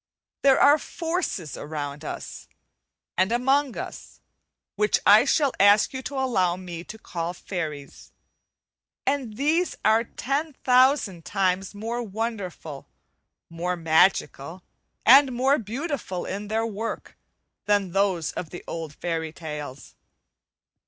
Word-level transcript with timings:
There 0.41 0.59
are 0.59 0.79
forces 0.79 1.55
around 1.55 2.03
us, 2.03 2.47
and 3.19 3.31
among 3.31 3.77
us, 3.77 4.19
which 4.75 4.99
I 5.05 5.25
shall 5.25 5.53
ask 5.59 5.93
you 5.93 6.01
to 6.01 6.15
allow 6.17 6.55
me 6.55 6.83
to 6.85 6.97
call 6.97 7.35
fairies, 7.35 8.11
and 9.05 9.37
these 9.37 9.75
are 9.85 10.03
ten 10.03 10.53
thousand 10.63 11.23
times 11.23 11.75
more 11.75 12.01
wonderful, 12.01 12.87
more 13.47 13.75
magical, 13.75 14.63
and 15.05 15.33
more 15.33 15.59
beautiful 15.59 16.25
in 16.25 16.47
their 16.47 16.65
work, 16.65 17.15
than 17.67 17.91
those 17.91 18.31
of 18.31 18.49
the 18.49 18.63
old 18.65 18.95
fairy 18.95 19.31
tales. 19.31 19.93